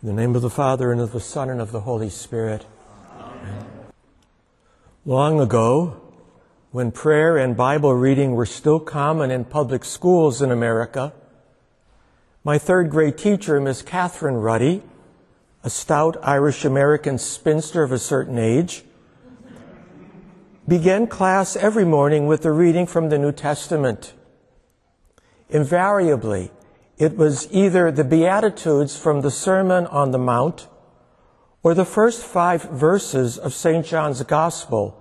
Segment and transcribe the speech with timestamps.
[0.00, 2.64] In the name of the Father, and of the Son, and of the Holy Spirit.
[3.18, 3.66] Amen.
[5.04, 6.00] Long ago,
[6.70, 11.12] when prayer and Bible reading were still common in public schools in America,
[12.44, 14.84] my third grade teacher, Miss Catherine Ruddy,
[15.64, 18.84] a stout Irish American spinster of a certain age,
[20.68, 24.14] began class every morning with a reading from the New Testament.
[25.50, 26.52] Invariably,
[26.98, 30.66] it was either the Beatitudes from the Sermon on the Mount
[31.62, 33.86] or the first five verses of St.
[33.86, 35.00] John's Gospel,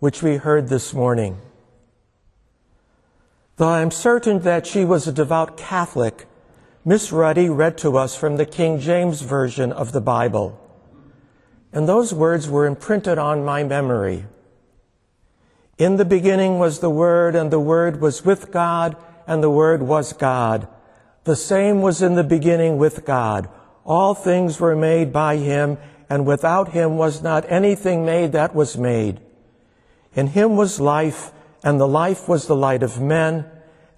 [0.00, 1.40] which we heard this morning.
[3.56, 6.26] Though I am certain that she was a devout Catholic,
[6.84, 10.60] Miss Ruddy read to us from the King James Version of the Bible.
[11.72, 14.26] And those words were imprinted on my memory.
[15.78, 19.82] In the beginning was the Word, and the Word was with God, and the Word
[19.82, 20.68] was God.
[21.26, 23.48] The same was in the beginning with God.
[23.84, 25.76] All things were made by him,
[26.08, 29.20] and without him was not anything made that was made.
[30.14, 31.32] In him was life,
[31.64, 33.44] and the life was the light of men,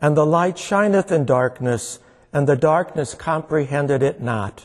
[0.01, 1.99] and the light shineth in darkness,
[2.33, 4.65] and the darkness comprehended it not.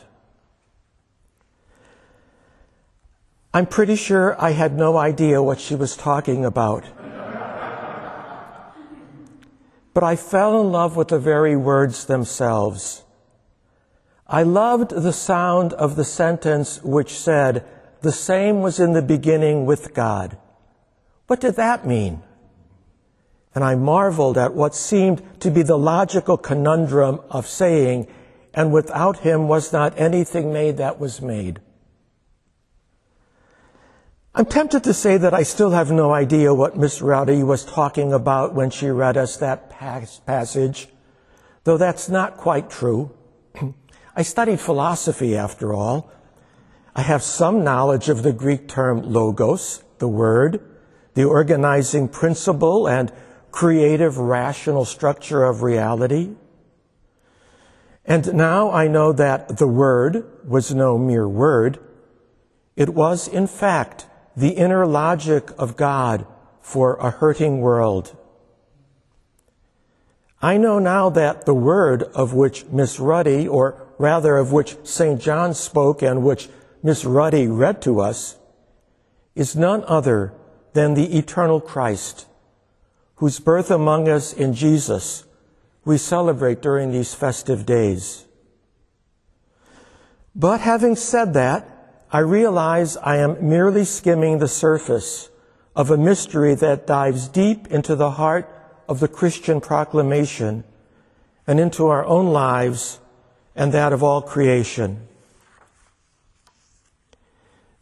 [3.52, 6.84] I'm pretty sure I had no idea what she was talking about
[9.94, 13.04] but I fell in love with the very words themselves.
[14.26, 17.64] I loved the sound of the sentence which said,
[18.02, 20.36] the same was in the beginning with God.
[21.26, 22.22] What did that mean?
[23.54, 28.08] And I marveled at what seemed to be the logical conundrum of saying,
[28.52, 31.60] and without him was not anything made that was made.
[34.36, 38.12] I'm tempted to say that I still have no idea what Miss Ruddy was talking
[38.12, 40.88] about when she read us that passage,
[41.62, 43.14] though that's not quite true.
[44.16, 46.10] I studied philosophy after all.
[46.96, 50.60] I have some knowledge of the Greek term logos, the word,
[51.14, 53.12] the organizing principle and
[53.52, 56.30] creative rational structure of reality.
[58.04, 61.78] And now I know that the word was no mere word.
[62.74, 66.26] It was, in fact, the inner logic of God
[66.60, 68.16] for a hurting world.
[70.42, 75.20] I know now that the word of which Miss Ruddy, or rather of which St.
[75.20, 76.48] John spoke and which
[76.82, 78.36] Miss Ruddy read to us,
[79.34, 80.34] is none other
[80.74, 82.26] than the eternal Christ,
[83.16, 85.24] whose birth among us in Jesus
[85.84, 88.24] we celebrate during these festive days.
[90.34, 91.68] But having said that,
[92.14, 95.30] I realize I am merely skimming the surface
[95.74, 98.48] of a mystery that dives deep into the heart
[98.88, 100.62] of the Christian proclamation
[101.44, 103.00] and into our own lives
[103.56, 105.08] and that of all creation.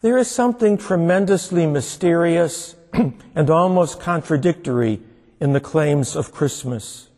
[0.01, 2.75] There is something tremendously mysterious
[3.35, 5.03] and almost contradictory
[5.41, 7.11] in the claims of Christmas.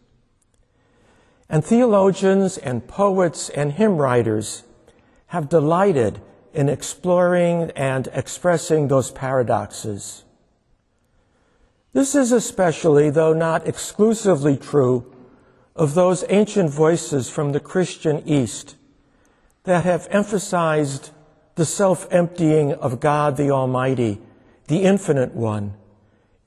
[1.48, 4.64] And theologians and poets and hymn writers
[5.28, 6.20] have delighted
[6.54, 10.24] in exploring and expressing those paradoxes.
[11.92, 15.12] This is especially, though not exclusively true,
[15.76, 18.76] of those ancient voices from the Christian East
[19.64, 21.10] that have emphasized
[21.56, 24.20] the self-emptying of God the Almighty,
[24.68, 25.74] the Infinite One,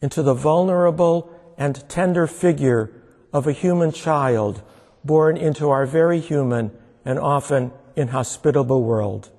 [0.02, 2.92] into the vulnerable and tender figure
[3.34, 4.62] of a human child
[5.04, 6.72] born into our very human
[7.04, 9.30] and often inhospitable world.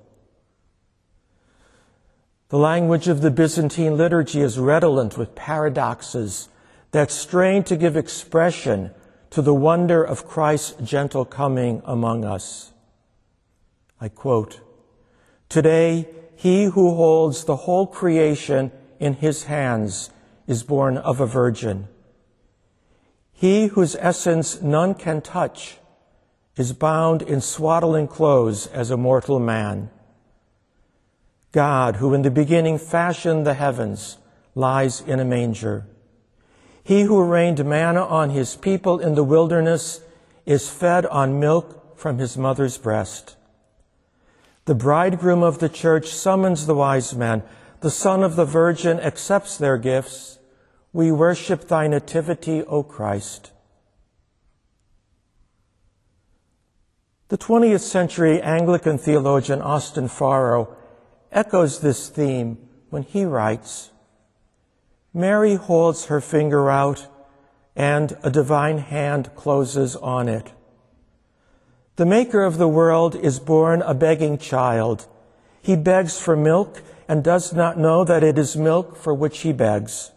[2.49, 6.49] The language of the Byzantine liturgy is redolent with paradoxes
[6.91, 8.89] that strain to give expression
[9.29, 12.71] to the wonder of Christ's gentle coming among us.
[14.01, 14.61] I quote,
[15.47, 20.09] Today, he who holds the whole creation in his hands
[20.47, 21.87] is born of a virgin.
[23.31, 25.77] He whose essence none can touch
[26.55, 29.91] is bound in swaddling clothes as a mortal man.
[31.51, 34.17] God, who in the beginning fashioned the heavens,
[34.55, 35.87] lies in a manger.
[36.83, 40.01] He who rained manna on his people in the wilderness
[40.45, 43.35] is fed on milk from his mother's breast.
[44.65, 47.43] The bridegroom of the church summons the wise men.
[47.81, 50.37] The son of the virgin accepts their gifts.
[50.93, 53.51] We worship thy nativity, O Christ.
[57.29, 60.67] The 20th century Anglican theologian Austin Farrer
[61.31, 62.57] echoes this theme
[62.89, 63.91] when he writes,
[65.13, 67.07] Mary holds her finger out
[67.75, 70.51] and a divine hand closes on it.
[71.95, 75.07] The maker of the world is born a begging child.
[75.61, 79.51] He begs for milk and does not know that it is milk for which he
[79.51, 80.11] begs.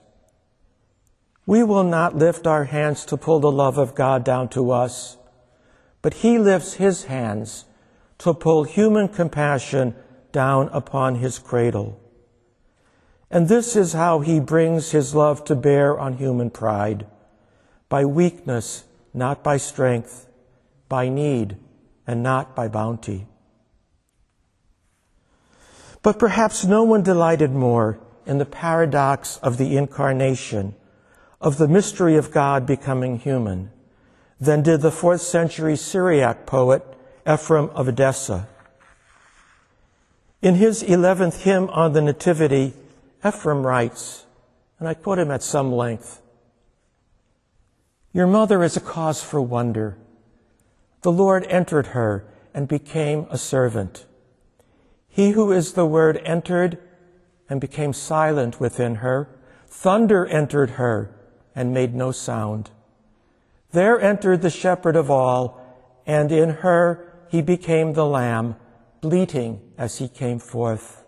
[1.46, 5.16] We will not lift our hands to pull the love of God down to us,
[6.00, 7.64] but he lifts his hands
[8.18, 9.96] to pull human compassion
[10.32, 11.98] down upon his cradle.
[13.30, 17.06] And this is how he brings his love to bear on human pride
[17.88, 18.84] by weakness,
[19.14, 20.26] not by strength,
[20.88, 21.56] by need,
[22.06, 23.26] and not by bounty.
[26.02, 30.74] But perhaps no one delighted more in the paradox of the incarnation,
[31.40, 33.70] of the mystery of God becoming human,
[34.40, 36.82] than did the fourth century Syriac poet
[37.26, 38.48] Ephraim of Edessa.
[40.42, 42.74] In his 11th hymn on the Nativity,
[43.24, 44.26] Ephraim writes,
[44.80, 46.20] and I quote him at some length,
[48.12, 49.96] Your mother is a cause for wonder.
[51.02, 54.04] The Lord entered her and became a servant.
[55.08, 56.78] He who is the Word entered
[57.48, 59.28] and became silent within her.
[59.68, 61.14] Thunder entered her
[61.54, 62.70] and made no sound.
[63.70, 65.60] There entered the shepherd of all,
[66.04, 68.56] and in her he became the lamb,
[69.02, 71.04] bleating as he came forth.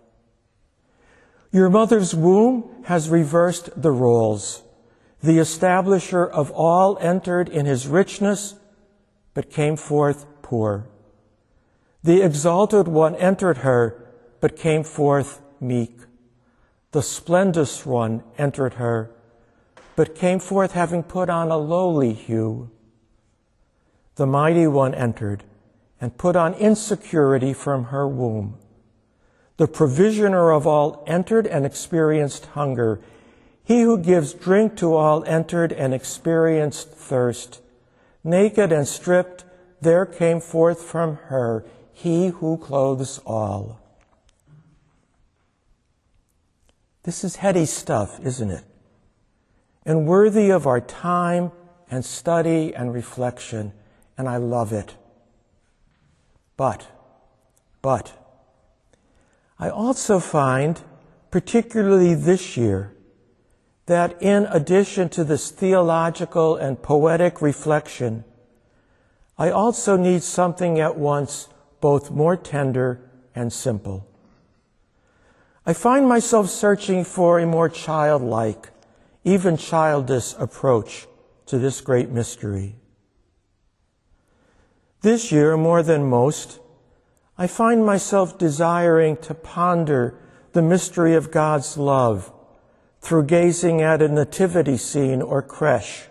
[1.51, 4.63] Your mother's womb has reversed the roles.
[5.23, 8.57] The establisher of all entered in his richness,
[9.33, 10.87] but came forth poor.
[12.03, 16.01] The exalted one entered her, but came forth meek.
[16.91, 19.11] The splendorous one entered her,
[19.97, 22.71] but came forth having put on a lowly hue.
[24.17, 25.45] The mighty one entered,
[26.05, 28.59] and put on insecurity from her womb.
[29.57, 33.01] The provisioner of all entered and experienced hunger.
[33.65, 37.63] He who gives drink to all entered and experienced thirst.
[38.23, 39.47] Naked and stripped,
[39.81, 41.65] there came forth from her
[41.95, 43.81] he who clothes all.
[47.05, 48.65] This is heady stuff, isn't it?
[49.87, 51.51] And worthy of our time
[51.91, 53.73] and study and reflection,
[54.19, 54.97] and I love it.
[56.57, 56.87] But,
[57.83, 58.13] but,
[59.59, 60.81] I also find,
[61.31, 62.93] particularly this year,
[63.87, 68.25] that in addition to this theological and poetic reflection,
[69.37, 71.49] I also need something at once
[71.81, 73.01] both more tender
[73.35, 74.07] and simple.
[75.67, 78.71] I find myself searching for a more childlike,
[79.25, 81.07] even childish approach
[81.47, 82.77] to this great mystery.
[85.05, 86.61] This year, more than most,
[87.37, 90.19] I find myself desiring to ponder
[90.53, 92.33] the mystery of God's love
[93.03, 96.09] through gazing at a nativity scene or creche.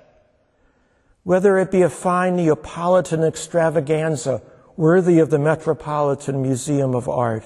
[1.24, 4.44] Whether it be a fine Neapolitan extravaganza
[4.78, 7.45] worthy of the Metropolitan Museum of Art,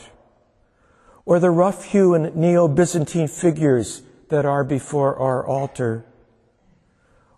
[1.24, 6.04] or the rough hewn Neo-Byzantine figures that are before our altar,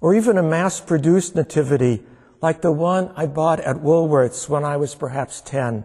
[0.01, 2.01] or even a mass-produced nativity
[2.41, 5.83] like the one I bought at Woolworth's when I was perhaps 10,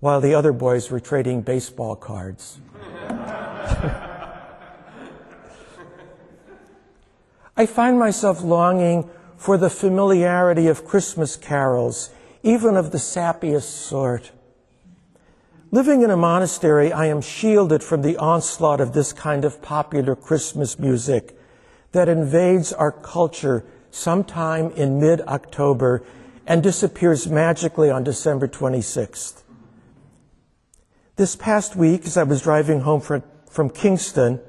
[0.00, 2.60] while the other boys were trading baseball cards.
[7.56, 12.10] I find myself longing for the familiarity of Christmas carols,
[12.42, 14.32] even of the sappiest sort.
[15.70, 20.16] Living in a monastery, I am shielded from the onslaught of this kind of popular
[20.16, 21.38] Christmas music
[21.92, 23.64] that invades our culture
[23.94, 26.02] sometime in mid October
[26.46, 29.42] and disappears magically on December 26th.
[31.16, 34.40] This past week, as I was driving home from, from Kingston,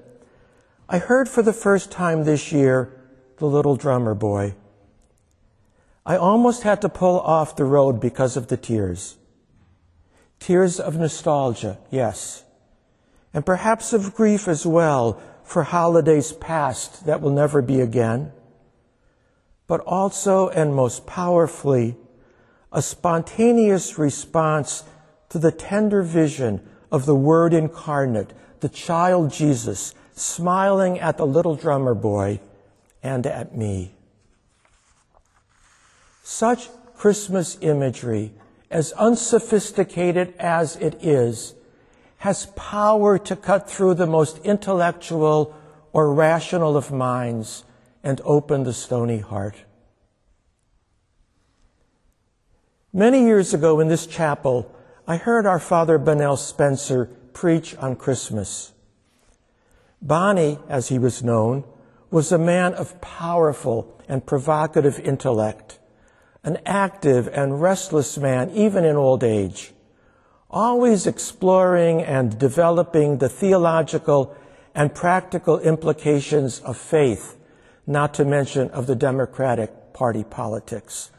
[0.90, 2.92] I heard for the first time this year
[3.38, 4.56] the little drummer boy.
[6.06, 9.16] I almost had to pull off the road because of the tears.
[10.40, 12.44] Tears of nostalgia, yes.
[13.32, 18.32] And perhaps of grief as well for holidays past that will never be again
[19.67, 21.98] but also and most powerfully,
[22.72, 24.84] a spontaneous response
[25.29, 31.55] to the tender vision of the Word incarnate, the child Jesus, smiling at the little
[31.55, 32.39] drummer boy
[33.03, 33.91] and at me.
[36.24, 38.34] Such Christmas imagery,
[38.72, 41.53] as unsophisticated as it is,
[42.19, 45.55] has power to cut through the most intellectual
[45.91, 47.64] or rational of minds
[48.05, 49.55] and open the stony heart.
[52.93, 54.71] Many years ago in this chapel,
[55.07, 58.71] I heard our Father Bonnell Spencer preach on Christmas.
[60.01, 61.63] Bonnie, as he was known,
[62.12, 65.79] was a man of powerful and provocative intellect,
[66.43, 69.74] an active and restless man, even in old age,
[70.50, 74.35] always exploring and developing the theological
[74.75, 77.35] and practical implications of faith,
[77.88, 81.12] not to mention of the Democratic Party politics.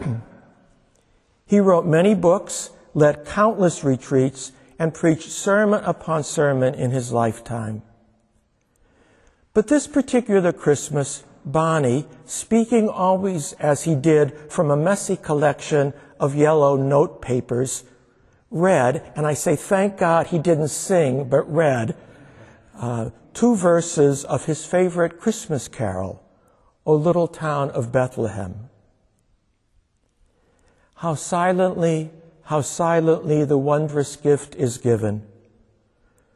[1.46, 7.82] he wrote many books, led countless retreats, and preached sermon upon sermon in his lifetime.
[9.52, 16.34] But this particular Christmas, Bonnie, speaking always as he did from a messy collection of
[16.34, 17.84] yellow note papers,
[18.50, 21.96] read, and I say thank God he didn't sing, but read,
[22.80, 26.20] uh, two verses of his favorite Christmas carol,
[26.84, 28.68] O Little Town of Bethlehem.
[30.96, 32.10] How silently,
[32.44, 35.24] how silently the wondrous gift is given.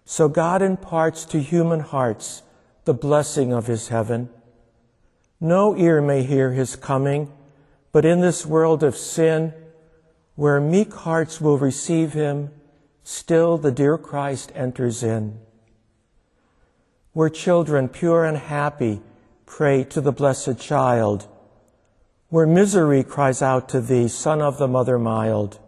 [0.04, 2.42] So God imparts to human hearts
[2.84, 4.28] the blessing of his heaven
[5.44, 7.30] no ear may hear his coming,
[7.92, 9.52] but in this world of sin,
[10.36, 12.50] where meek hearts will receive him,
[13.02, 15.38] still the dear Christ enters in.
[17.14, 19.00] Where children pure and happy
[19.46, 21.28] pray to the blessed child,
[22.28, 25.60] where misery cries out to thee, Son of the Mother mild,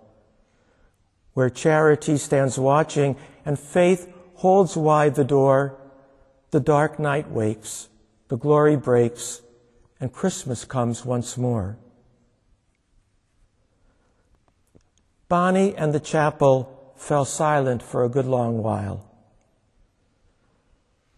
[1.35, 5.79] where charity stands watching and faith holds wide the door,
[6.51, 7.89] the dark night wakes,
[8.27, 9.41] the glory breaks,
[10.01, 11.79] and Christmas comes once more.
[15.29, 19.05] Bonnie and the chapel fell silent for a good long while.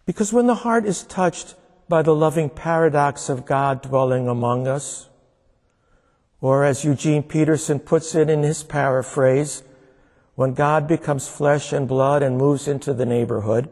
[0.09, 1.53] Because when the heart is touched
[1.87, 5.07] by the loving paradox of God dwelling among us,
[6.41, 9.61] or as Eugene Peterson puts it in his paraphrase,
[10.33, 13.69] when God becomes flesh and blood and moves into the neighborhood,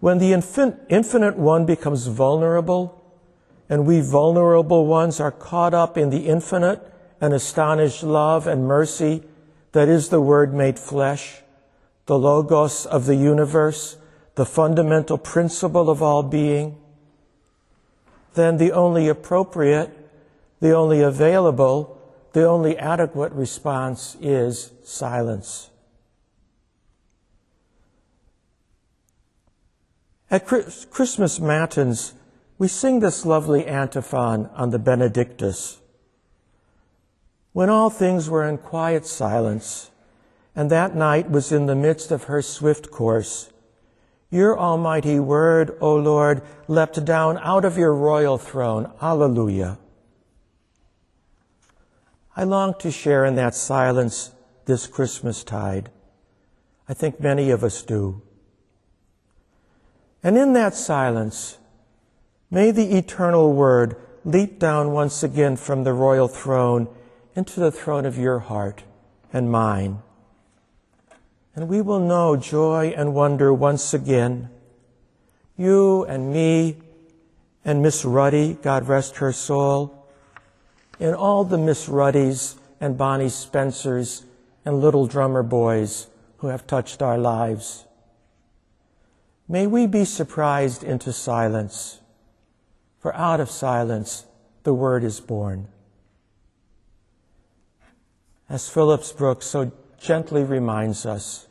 [0.00, 3.02] when the infin- infinite one becomes vulnerable
[3.70, 6.82] and we vulnerable ones are caught up in the infinite
[7.18, 9.22] and astonished love and mercy
[9.72, 11.40] that is the Word made flesh,
[12.04, 13.96] the Logos of the universe,
[14.36, 16.78] the fundamental principle of all being,
[18.34, 19.90] then the only appropriate,
[20.60, 21.98] the only available,
[22.32, 25.70] the only adequate response is silence.
[30.30, 32.12] At Christmas Matins,
[32.58, 35.78] we sing this lovely antiphon on the Benedictus.
[37.52, 39.90] When all things were in quiet silence,
[40.54, 43.50] and that night was in the midst of her swift course,
[44.30, 48.92] your almighty word, O Lord, leapt down out of your royal throne.
[49.00, 49.78] Alleluia.
[52.36, 54.32] I long to share in that silence
[54.66, 55.90] this Christmas tide.
[56.88, 58.22] I think many of us do.
[60.22, 61.58] And in that silence,
[62.50, 66.88] May the eternal word leap down once again from the royal throne
[67.34, 68.84] into the throne of your heart
[69.32, 70.02] and mine.
[71.56, 74.50] And we will know joy and wonder once again.
[75.56, 76.76] You and me
[77.64, 80.06] and Miss Ruddy, God rest her soul,
[81.00, 84.24] and all the Miss Ruddys and Bonnie Spencers
[84.64, 86.08] and little drummer boys
[86.38, 87.86] who have touched our lives.
[89.48, 92.00] May we be surprised into silence
[92.98, 94.26] for out of silence
[94.64, 95.68] the word is born.
[98.48, 99.70] As Phillips Brooks so
[100.06, 101.48] gently reminds us,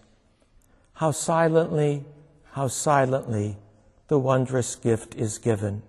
[0.93, 2.05] how silently,
[2.53, 3.57] how silently
[4.07, 5.83] the wondrous gift is given.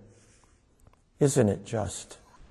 [1.17, 2.17] Isn't it just?